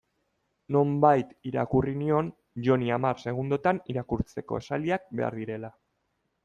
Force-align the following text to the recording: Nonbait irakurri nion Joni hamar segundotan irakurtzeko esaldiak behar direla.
Nonbait 0.75 1.35
irakurri 1.49 1.93
nion 1.99 2.31
Joni 2.69 2.91
hamar 2.97 3.23
segundotan 3.27 3.83
irakurtzeko 3.95 4.63
esaldiak 4.65 5.09
behar 5.21 5.41
direla. 5.45 5.75